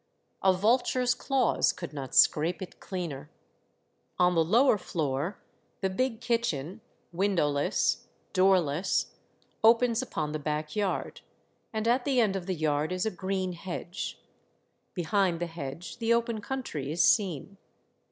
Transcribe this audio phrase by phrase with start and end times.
[0.41, 3.29] A vulture's claws could not scrape it cleaner!
[4.17, 5.37] On the lower floor
[5.81, 6.81] the big kitchen,
[7.11, 9.13] windowless, door less,
[9.63, 11.21] opens upon the back yard,
[11.71, 14.19] and at the end of the yard is a green hedge;
[14.95, 17.57] behind the hedge the open country is seen.